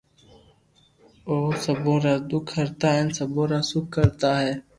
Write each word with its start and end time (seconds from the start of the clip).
او 1.27 1.37
سبو 1.63 1.95
را 2.03 2.15
دک 2.29 2.47
ھرتا 2.55 2.89
ھين 2.97 3.07
سبو 3.17 3.43
را 3.51 3.59
سک 3.69 3.85
ڪرتا 3.93 4.31